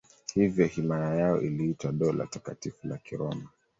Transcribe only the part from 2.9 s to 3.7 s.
Kiroma.